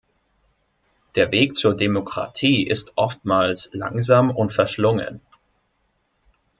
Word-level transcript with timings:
Der 1.13 1.31
Weg 1.31 1.55
zur 1.57 1.75
Demokratie 1.75 2.63
ist 2.65 2.91
oftmals 2.95 3.69
langsam 3.73 4.31
und 4.31 4.51
verschlungen. 4.51 5.21